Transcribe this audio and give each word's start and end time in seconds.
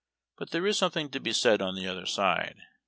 But 0.35 0.49
there 0.49 0.65
is 0.65 0.79
something 0.79 1.11
to 1.11 1.19
be 1.19 1.31
said 1.31 1.61
on 1.61 1.75
the 1.75 1.87
other 1.87 2.07
side. 2.07 2.55